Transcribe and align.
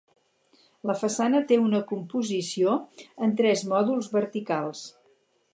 La 0.91 0.95
façana 1.01 1.41
té 1.51 1.59
una 1.65 1.83
composició 1.93 2.73
en 3.27 3.39
tres 3.43 3.65
mòduls 3.75 4.11
verticals. 4.19 4.87